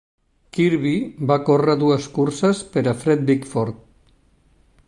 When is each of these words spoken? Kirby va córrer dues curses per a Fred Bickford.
Kirby 0.57 0.93
va 1.33 1.37
córrer 1.51 1.77
dues 1.83 2.09
curses 2.17 2.65
per 2.73 2.85
a 2.93 2.97
Fred 3.03 3.25
Bickford. 3.29 3.89